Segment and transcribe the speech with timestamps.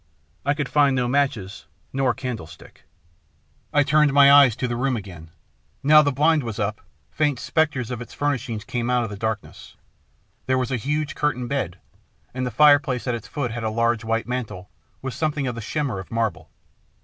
[0.43, 2.85] I could find no matches nor candle stick.
[3.71, 5.29] I turned my eyes to the room again.
[5.83, 6.81] Now the blind was up,
[7.11, 9.75] faint spectres of its furnishing came out of the darkness.
[10.47, 13.07] There was a huge curtained 62 THE PLATTNER STORY AND OTHERS bed, and the fireplace
[13.07, 14.71] at its foot had a large white mantel
[15.03, 16.49] with something of the shimmer of marble.